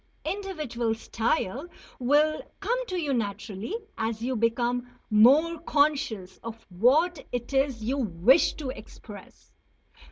Individual 0.25 0.95
style 0.95 1.67
will 1.99 2.41
come 2.59 2.87
to 2.87 2.99
you 2.99 3.13
naturally 3.13 3.75
as 3.99 4.19
you 4.19 4.35
become 4.35 4.89
more 5.11 5.59
conscious 5.59 6.37
of 6.41 6.65
what 6.69 7.23
it 7.31 7.53
is 7.53 7.83
you 7.83 7.99
wish 7.99 8.55
to 8.55 8.71
express. 8.71 9.51